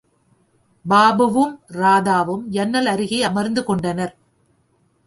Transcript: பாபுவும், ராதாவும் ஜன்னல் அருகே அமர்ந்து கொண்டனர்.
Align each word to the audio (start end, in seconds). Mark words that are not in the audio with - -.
பாபுவும், 0.85 1.53
ராதாவும் 1.73 2.43
ஜன்னல் 2.47 2.85
அருகே 2.85 3.23
அமர்ந்து 3.23 3.63
கொண்டனர். 3.63 4.13